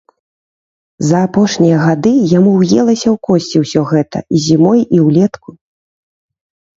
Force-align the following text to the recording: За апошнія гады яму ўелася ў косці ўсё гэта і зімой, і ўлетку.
За 1.09 1.17
апошнія 1.27 1.77
гады 1.87 2.13
яму 2.37 2.53
ўелася 2.61 3.07
ў 3.11 3.13
косці 3.27 3.57
ўсё 3.65 3.83
гэта 3.91 4.19
і 4.37 4.41
зімой, 4.47 4.81
і 4.97 5.03
ўлетку. 5.09 5.49